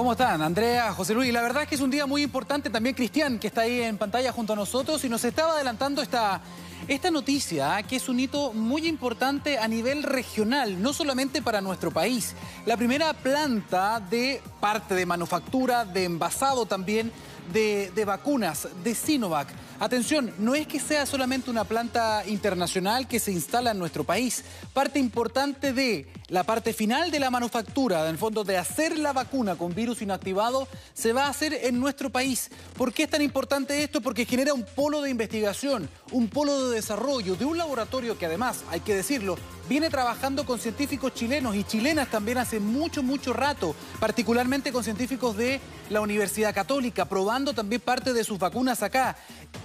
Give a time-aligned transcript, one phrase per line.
[0.00, 0.40] ¿Cómo están?
[0.40, 1.30] Andrea, José Luis.
[1.30, 2.70] La verdad es que es un día muy importante.
[2.70, 6.40] También Cristian, que está ahí en pantalla junto a nosotros y nos estaba adelantando esta,
[6.88, 7.82] esta noticia, ¿ah?
[7.82, 12.34] que es un hito muy importante a nivel regional, no solamente para nuestro país.
[12.64, 17.12] La primera planta de parte de manufactura, de envasado también,
[17.52, 19.48] de, vacunas, de Sinovac.
[19.78, 24.44] Atención, no es que sea solamente una planta internacional que se instala en nuestro país.
[24.72, 29.12] Parte importante de la parte final de la manufactura, en el fondo de hacer la
[29.12, 32.50] vacuna con virus inactivado, se va a hacer en nuestro país.
[32.76, 34.00] ¿Por qué es tan importante esto?
[34.00, 38.64] Porque genera un polo de investigación, un polo de desarrollo, de un laboratorio que además,
[38.70, 39.36] hay que decirlo,
[39.70, 45.36] viene trabajando con científicos chilenos y chilenas también hace mucho, mucho rato, particularmente con científicos
[45.36, 49.16] de la Universidad Católica, probando también parte de sus vacunas acá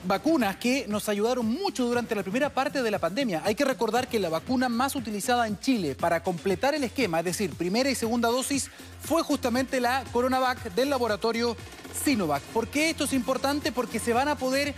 [0.05, 3.41] vacunas que nos ayudaron mucho durante la primera parte de la pandemia.
[3.45, 7.25] Hay que recordar que la vacuna más utilizada en Chile para completar el esquema, es
[7.25, 8.69] decir, primera y segunda dosis,
[9.01, 11.57] fue justamente la Coronavac del laboratorio
[12.03, 12.43] Sinovac.
[12.43, 13.71] ¿Por qué esto es importante?
[13.71, 14.75] Porque se van a poder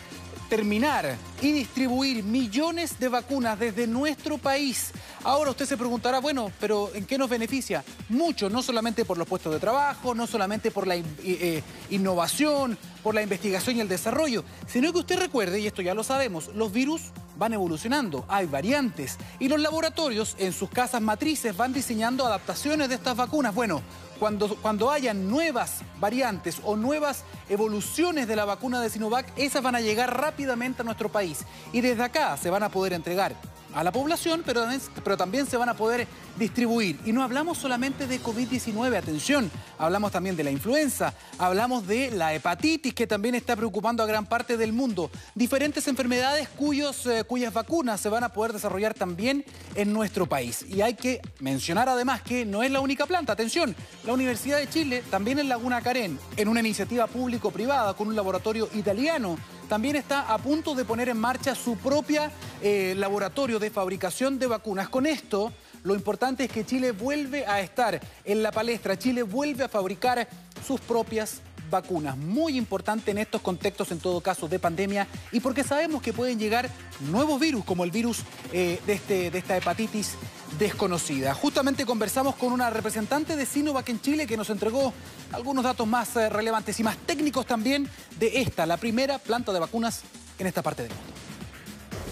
[0.47, 4.91] terminar y distribuir millones de vacunas desde nuestro país.
[5.23, 7.83] Ahora usted se preguntará, bueno, pero ¿en qué nos beneficia?
[8.09, 12.77] Mucho, no solamente por los puestos de trabajo, no solamente por la eh, eh, innovación,
[13.03, 16.49] por la investigación y el desarrollo, sino que usted recuerde, y esto ya lo sabemos,
[16.55, 22.25] los virus van evolucionando, hay variantes, y los laboratorios en sus casas matrices van diseñando
[22.25, 23.53] adaptaciones de estas vacunas.
[23.53, 23.81] Bueno,
[24.19, 29.75] cuando, cuando hayan nuevas variantes o nuevas evoluciones de la vacuna de Sinovac, esas van
[29.75, 31.39] a llegar rápidamente a nuestro país.
[31.71, 33.35] Y desde acá se van a poder entregar
[33.77, 36.99] a la población, pero, también se van a poder distribuir.
[37.05, 42.33] Y no hablamos solamente de COVID-19, atención, hablamos también de la influenza, hablamos de la
[42.33, 45.11] hepatitis, que también está preocupando a gran parte del mundo.
[45.35, 50.65] Diferentes enfermedades cuyos, eh, cuyas vacunas se van a poder desarrollar también en nuestro país.
[50.67, 53.75] Y hay que mencionar además que no es la única planta, atención,
[54.07, 58.69] la Universidad de Chile también en Laguna Carén, en una iniciativa público-privada con un laboratorio
[58.73, 64.39] italiano, también está a punto de poner en marcha su propia eh, laboratorio de fabricación
[64.39, 64.89] de vacunas.
[64.89, 65.51] Con esto,
[65.83, 70.27] lo importante es que Chile vuelve a estar en la palestra, Chile vuelve a fabricar
[70.65, 72.17] sus propias vacunas.
[72.17, 76.39] Muy importante en estos contextos, en todo caso, de pandemia y porque sabemos que pueden
[76.39, 76.69] llegar
[77.11, 80.15] nuevos virus, como el virus eh, este, de esta hepatitis
[80.57, 81.33] desconocida.
[81.33, 84.93] Justamente conversamos con una representante de Sinovac en Chile que nos entregó
[85.31, 89.59] algunos datos más eh, relevantes y más técnicos también de esta, la primera planta de
[89.59, 90.01] vacunas
[90.39, 91.13] en esta parte del mundo.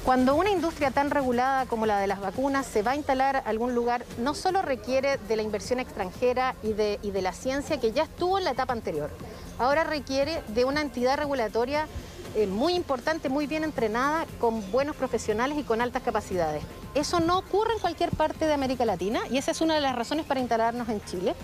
[0.04, 3.40] Cuando una industria tan regulada como la de las vacunas se va a instalar a
[3.40, 7.80] algún lugar, no solo requiere de la inversión extranjera y de, y de la ciencia
[7.80, 9.10] que ya estuvo en la etapa anterior,
[9.58, 11.88] ahora requiere de una entidad regulatoria
[12.36, 16.64] eh, muy importante, muy bien entrenada, con buenos profesionales y con altas capacidades.
[16.94, 19.96] Eso no ocurre en cualquier parte de América Latina y esa es una de las
[19.96, 21.36] razones para instalarnos en Chile.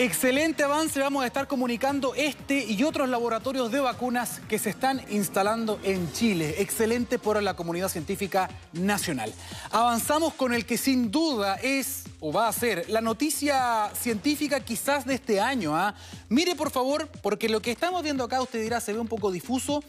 [0.00, 5.02] Excelente avance, vamos a estar comunicando este y otros laboratorios de vacunas que se están
[5.10, 6.56] instalando en Chile.
[6.58, 9.34] Excelente por la comunidad científica nacional.
[9.72, 15.04] Avanzamos con el que sin duda es o va a ser la noticia científica quizás
[15.04, 15.76] de este año.
[15.76, 15.94] ¿ah?
[16.28, 19.30] Mire por favor, porque lo que estamos viendo acá usted dirá se ve un poco
[19.30, 19.82] difuso.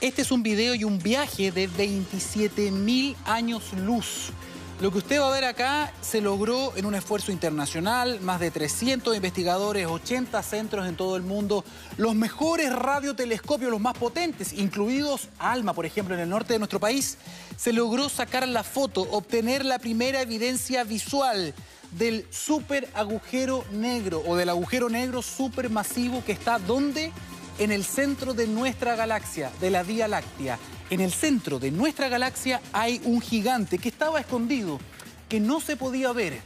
[0.00, 4.30] Este es un video y un viaje de 27 mil años luz.
[4.80, 8.50] Lo que usted va a ver acá se logró en un esfuerzo internacional, más de
[8.50, 11.66] 300 investigadores, 80 centros en todo el mundo,
[11.98, 16.80] los mejores radiotelescopios, los más potentes, incluidos ALMA, por ejemplo, en el norte de nuestro
[16.80, 17.18] país,
[17.58, 21.52] se logró sacar la foto, obtener la primera evidencia visual
[21.90, 27.12] del super agujero negro o del agujero negro supermasivo que está donde
[27.58, 30.58] en el centro de nuestra galaxia, de la Vía Láctea.
[30.90, 34.80] En el centro de nuestra galaxia hay un gigante que estaba escondido,
[35.28, 36.40] que no se podía ver.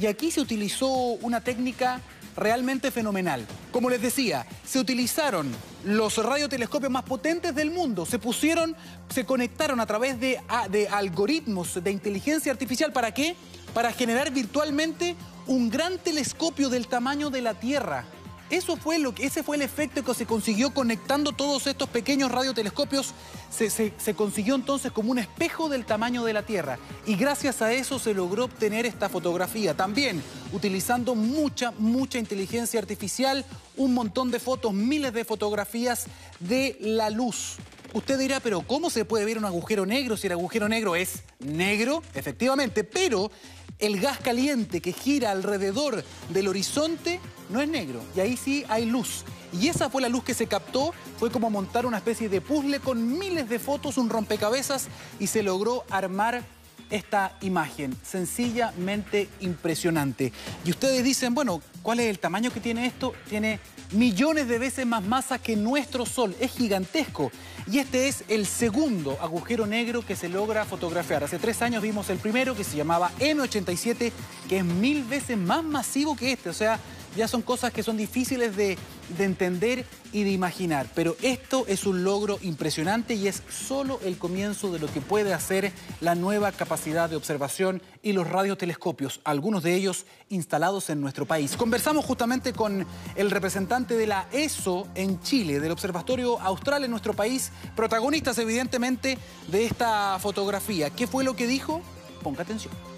[0.00, 2.00] Y aquí se utilizó una técnica
[2.34, 3.46] realmente fenomenal.
[3.70, 5.50] Como les decía, se utilizaron
[5.84, 8.74] los radiotelescopios más potentes del mundo, se pusieron,
[9.12, 10.40] se conectaron a través de,
[10.70, 12.92] de algoritmos de inteligencia artificial.
[12.92, 13.36] ¿Para qué?
[13.74, 15.14] Para generar virtualmente
[15.46, 18.06] un gran telescopio del tamaño de la Tierra.
[18.50, 22.32] Eso fue lo que, ese fue el efecto que se consiguió conectando todos estos pequeños
[22.32, 23.14] radiotelescopios.
[23.48, 26.78] Se, se, consiguió entonces como un espejo del tamaño de la Tierra.
[27.06, 29.74] Y gracias a eso se logró obtener esta fotografía.
[29.74, 33.44] También utilizando mucha, mucha inteligencia artificial,
[33.76, 36.06] un montón de fotos, miles de fotografías
[36.40, 37.56] de la luz.
[37.92, 41.22] Usted dirá, pero ¿cómo se puede ver un agujero negro si el agujero negro es
[41.40, 42.04] negro?
[42.14, 43.32] Efectivamente, pero
[43.80, 48.86] el gas caliente que gira alrededor del horizonte no es negro y ahí sí hay
[48.86, 49.24] luz.
[49.52, 52.78] Y esa fue la luz que se captó, fue como montar una especie de puzzle
[52.78, 54.88] con miles de fotos, un rompecabezas
[55.18, 56.44] y se logró armar
[56.90, 60.32] esta imagen, sencillamente impresionante.
[60.64, 63.12] Y ustedes dicen, bueno, ¿cuál es el tamaño que tiene esto?
[63.28, 63.60] Tiene
[63.92, 67.30] millones de veces más masa que nuestro Sol, es gigantesco.
[67.70, 71.24] Y este es el segundo agujero negro que se logra fotografiar.
[71.24, 74.12] Hace tres años vimos el primero que se llamaba M87,
[74.48, 76.78] que es mil veces más masivo que este, o sea,
[77.16, 78.78] ya son cosas que son difíciles de,
[79.18, 80.86] entender y de imaginar.
[80.94, 85.34] Pero esto es un logro impresionante y es solo el comienzo de lo que puede
[85.34, 91.26] hacer la nueva capacidad de observación y los radiotelescopios, algunos de ellos instalados en nuestro
[91.26, 91.56] país.
[91.56, 92.86] Conversamos justamente con
[93.16, 99.18] el representante de la ESO en Chile, del Observatorio Austral en nuestro país, protagonistas evidentemente
[99.48, 100.90] de esta fotografía.
[100.90, 101.82] ¿Qué fue lo que dijo?
[102.22, 102.89] Ponga atención.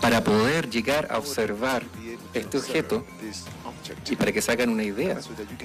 [0.00, 1.82] Para poder llegar a observar
[2.34, 3.04] este objeto
[4.10, 5.18] y para que se hagan una idea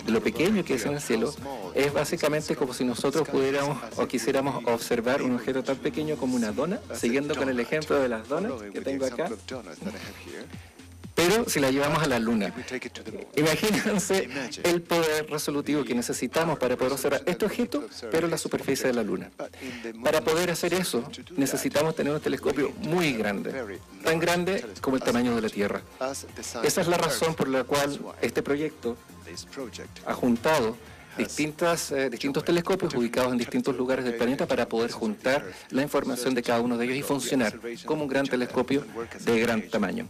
[0.05, 1.33] de lo pequeño que es en el cielo,
[1.73, 6.51] es básicamente como si nosotros pudiéramos o quisiéramos observar un objeto tan pequeño como una
[6.51, 9.29] dona, siguiendo con el ejemplo de las donas que tengo acá
[11.21, 12.53] pero si la llevamos a la Luna.
[13.35, 14.27] Imagínense
[14.63, 18.93] el poder resolutivo que necesitamos para poder observar este objeto, pero en la superficie de
[18.93, 19.29] la Luna.
[20.03, 21.03] Para poder hacer eso,
[21.37, 25.81] necesitamos tener un telescopio muy grande, tan grande como el tamaño de la Tierra.
[26.63, 28.97] Esa es la razón por la cual este proyecto
[30.05, 30.75] ha juntado
[31.17, 36.33] distintas, eh, distintos telescopios ubicados en distintos lugares del planeta para poder juntar la información
[36.33, 38.85] de cada uno de ellos y funcionar como un gran telescopio
[39.25, 40.07] de gran tamaño.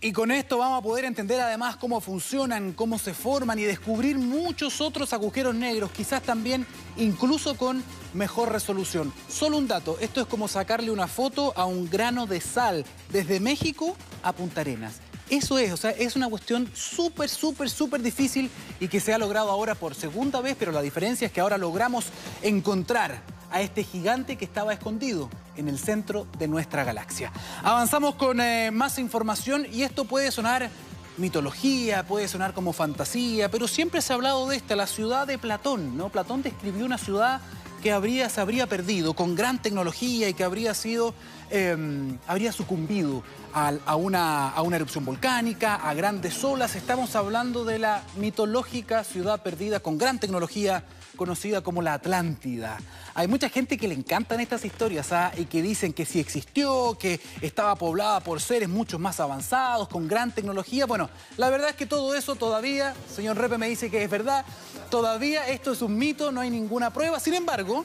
[0.00, 4.18] Y con esto vamos a poder entender además cómo funcionan, cómo se forman y descubrir
[4.18, 6.66] muchos otros agujeros negros, quizás también
[6.98, 7.82] incluso con
[8.12, 9.10] mejor resolución.
[9.28, 13.40] Solo un dato, esto es como sacarle una foto a un grano de sal desde
[13.40, 14.96] México a Punta Arenas.
[15.30, 19.18] Eso es, o sea, es una cuestión súper, súper, súper difícil y que se ha
[19.18, 22.04] logrado ahora por segunda vez, pero la diferencia es que ahora logramos
[22.42, 27.32] encontrar a este gigante que estaba escondido en el centro de nuestra galaxia.
[27.62, 30.70] Avanzamos con eh, más información y esto puede sonar
[31.16, 35.38] mitología, puede sonar como fantasía, pero siempre se ha hablado de esta, la ciudad de
[35.38, 36.08] Platón, ¿no?
[36.10, 37.40] Platón describió una ciudad
[37.82, 41.14] que habría, se habría perdido con gran tecnología y que habría sido,
[41.50, 43.22] em, habría sucumbido
[43.52, 46.74] a, una, a una erupción volcánica, a grandes olas.
[46.76, 50.84] Estamos hablando de la mitológica ciudad perdida con gran tecnología
[51.16, 52.78] conocida como la Atlántida.
[53.14, 55.32] Hay mucha gente que le encantan estas historias ¿ah?
[55.36, 60.06] y que dicen que sí existió, que estaba poblada por seres mucho más avanzados, con
[60.06, 60.86] gran tecnología.
[60.86, 64.44] Bueno, la verdad es que todo eso todavía, señor Repe me dice que es verdad,
[64.90, 67.18] todavía esto es un mito, no hay ninguna prueba.
[67.18, 67.84] Sin embargo,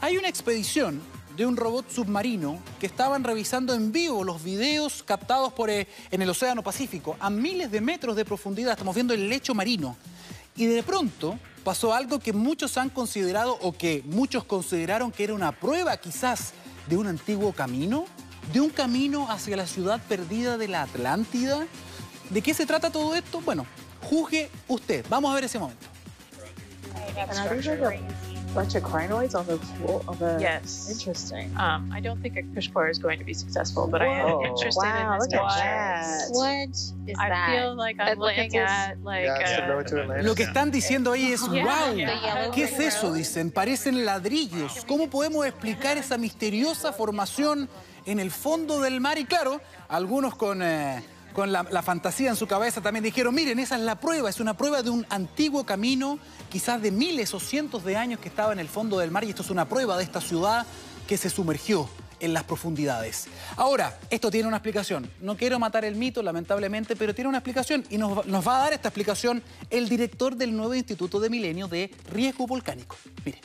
[0.00, 1.00] hay una expedición
[1.36, 6.22] de un robot submarino que estaban revisando en vivo los videos captados por, eh, en
[6.22, 8.72] el Océano Pacífico a miles de metros de profundidad.
[8.72, 9.96] Estamos viendo el lecho marino.
[10.56, 15.34] Y de pronto pasó algo que muchos han considerado o que muchos consideraron que era
[15.34, 16.52] una prueba quizás
[16.88, 18.04] de un antiguo camino,
[18.52, 21.66] de un camino hacia la ciudad perdida de la Atlántida.
[22.30, 23.40] ¿De qué se trata todo esto?
[23.40, 23.66] Bueno,
[24.02, 25.04] juzgue usted.
[25.08, 25.94] Vamos a ver ese momento
[28.54, 30.88] bunch of crinoids on the floor of a yes.
[30.90, 31.50] Interesting.
[31.58, 34.08] Um i don't think a pushcore is going to be successful but Whoa.
[34.08, 37.50] i am interested wow, in this look at what is I that?
[37.50, 38.54] feel like i'm Atlantis?
[38.54, 43.50] looking at like uh, lo que están diciendo ahí es wow qué es eso dicen
[43.50, 44.84] parecen ladrillos.
[44.86, 47.68] Cómo podemos explicar esa misteriosa formación
[48.06, 51.02] en el fondo del mar y claro algunos con eh,
[51.34, 54.56] con la, fantasía en su cabeza, también dijeron, miren, esa es la prueba, es una
[54.56, 58.60] prueba de un antiguo camino, quizás de miles o cientos de años que estaba en
[58.60, 60.64] el fondo del mar, y esto es una prueba de esta ciudad
[61.08, 63.26] que se sumergió en las profundidades.
[63.56, 65.10] Ahora, esto tiene una explicación.
[65.20, 68.72] No quiero matar el mito, lamentablemente, pero tiene una explicación y nos, va a dar
[68.72, 72.96] esta explicación el director del nuevo Instituto de Milenio de Riesgo Volcánico.
[73.24, 73.40] Miren.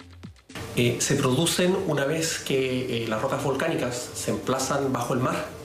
[0.75, 5.58] Eh, se producen una vez que eh, las rocas volcánicas se emplazan bajo el mar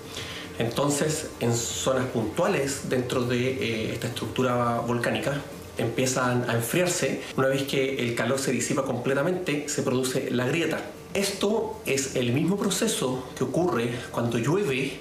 [0.58, 5.40] entonces, en zonas puntuales dentro de eh, esta estructura volcánica,
[5.78, 7.23] empiezan a enfriarse.
[7.37, 10.78] Una vez que el calor se disipa completamente, se produce la grieta.
[11.12, 14.99] Esto es el mismo proceso que ocurre cuando llueve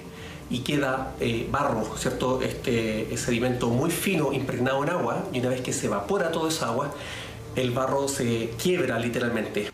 [0.50, 2.40] y queda eh, barro, ¿cierto?
[2.42, 6.68] Este sedimento muy fino impregnado en agua y una vez que se evapora toda esa
[6.68, 6.92] agua,
[7.56, 9.73] el barro se quiebra literalmente.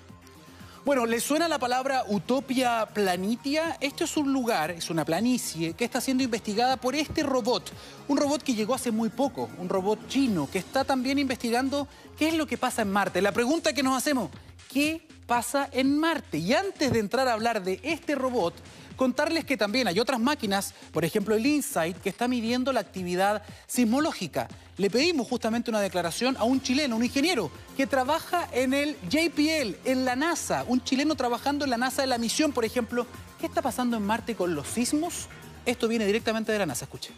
[0.91, 3.77] Bueno, ¿le suena la palabra Utopia Planitia?
[3.81, 7.71] Esto es un lugar, es una planicie, que está siendo investigada por este robot.
[8.09, 11.87] Un robot que llegó hace muy poco, un robot chino, que está también investigando
[12.19, 13.23] qué es lo que pasa en Marte.
[13.23, 14.31] La pregunta que nos hacemos,
[14.69, 16.39] ¿qué pasa en Marte?
[16.39, 18.55] Y antes de entrar a hablar de este robot,
[19.01, 23.43] Contarles que también hay otras máquinas, por ejemplo el InSight, que está midiendo la actividad
[23.67, 24.47] sismológica.
[24.77, 29.89] Le pedimos justamente una declaración a un chileno, un ingeniero, que trabaja en el JPL,
[29.89, 33.07] en la NASA, un chileno trabajando en la NASA de la misión, por ejemplo,
[33.41, 35.31] ¿Qué está pasando en Marte con los sismos?
[35.65, 37.15] Esto viene directamente de la NASA, escuche.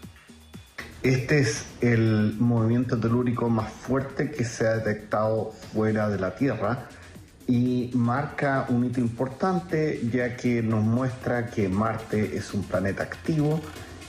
[1.03, 6.87] Este es el movimiento telúrico más fuerte que se ha detectado fuera de la Tierra
[7.53, 13.61] y marca un hito importante ya que nos muestra que Marte es un planeta activo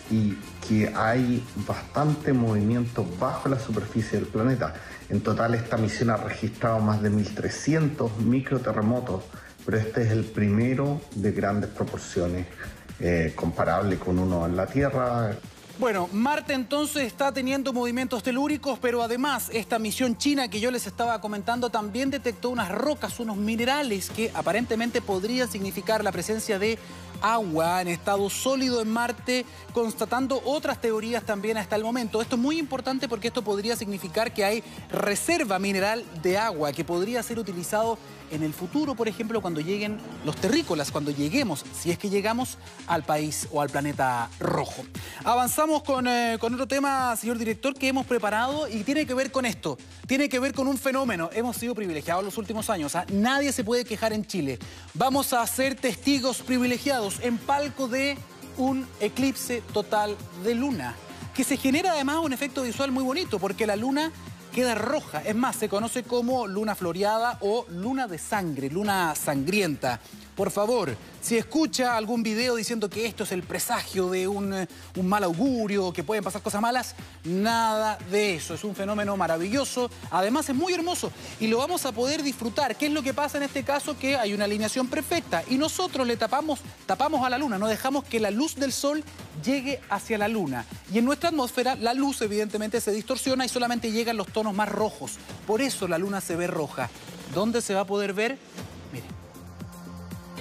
[0.09, 4.73] y que hay bastante movimiento bajo la superficie del planeta.
[5.09, 9.25] En total esta misión ha registrado más de 1.300 microterremotos,
[9.65, 12.47] pero este es el primero de grandes proporciones,
[13.01, 15.33] eh, comparable con uno en la Tierra,
[15.79, 20.85] bueno, Marte entonces está teniendo movimientos telúricos, pero además esta misión china que yo les
[20.85, 26.77] estaba comentando también detectó unas rocas, unos minerales que aparentemente podrían significar la presencia de
[27.23, 32.21] agua en estado sólido en Marte, constatando otras teorías también hasta el momento.
[32.21, 36.83] Esto es muy importante porque esto podría significar que hay reserva mineral de agua que
[36.83, 37.97] podría ser utilizado
[38.33, 42.57] en el futuro, por ejemplo, cuando lleguen los terrícolas, cuando lleguemos, si es que llegamos
[42.87, 44.83] al país o al planeta rojo.
[45.23, 49.31] Avanzamos con, eh, con otro tema, señor director, que hemos preparado y tiene que ver
[49.31, 49.77] con esto.
[50.07, 51.29] Tiene que ver con un fenómeno.
[51.33, 52.95] Hemos sido privilegiados los últimos años.
[52.95, 53.05] ¿ah?
[53.11, 54.59] Nadie se puede quejar en Chile.
[54.93, 58.17] Vamos a ser testigos privilegiados en palco de
[58.57, 60.95] un eclipse total de luna,
[61.33, 64.11] que se genera además un efecto visual muy bonito, porque la luna
[64.53, 65.21] queda roja.
[65.25, 69.99] Es más, se conoce como luna floreada o luna de sangre, luna sangrienta.
[70.35, 74.67] Por favor, si escucha algún video diciendo que esto es el presagio de un, eh,
[75.03, 78.55] mal augurio, que pueden pasar cosas malas, nada de eso.
[78.55, 79.91] Es un fenómeno maravilloso.
[80.09, 82.75] Además es muy hermoso y lo vamos a poder disfrutar.
[82.75, 83.97] ¿Qué es lo que pasa en este caso?
[83.97, 88.03] Que hay una alineación perfecta y nosotros le tapamos, tapamos a la luna, no dejamos
[88.03, 89.03] que la luz del sol
[89.45, 90.65] llegue hacia la luna.
[90.91, 94.69] Y en nuestra atmósfera la luz evidentemente se distorsiona y solamente llegan los tonos más
[94.69, 95.17] rojos.
[95.47, 96.89] Por eso la luna se ve roja.
[97.33, 98.37] ¿Dónde se va a poder ver?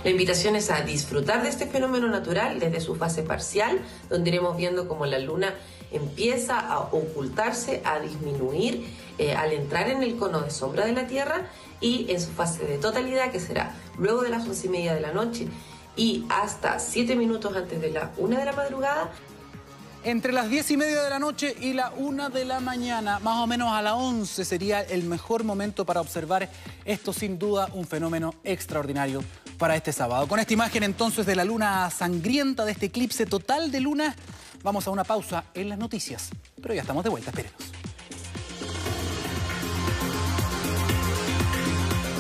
[0.05, 3.79] La invitación es a disfrutar de este fenómeno natural desde su fase parcial,
[4.11, 5.55] donde iremos viendo cómo la luna
[5.93, 8.85] empieza a ocultarse, a disminuir
[9.19, 11.47] eh, al entrar en el cono de sombra de la Tierra
[11.81, 15.01] y en su fase de totalidad, que será luego de las once y media de
[15.01, 15.47] la noche
[15.97, 19.13] y hasta siete minutos antes de la una de la madrugada,
[20.05, 23.39] entre las 10 y media de la noche y la 1 de la mañana, más
[23.39, 26.49] o menos a las 11 sería el mejor momento para observar
[26.85, 29.23] esto sin duda un fenómeno extraordinario
[29.59, 30.27] para este sábado.
[30.27, 34.17] Con esta imagen entonces de la luna sangrienta, de este eclipse total de luna,
[34.63, 36.31] vamos a una pausa en las noticias.
[36.61, 37.92] Pero ya estamos de vuelta, espérenos.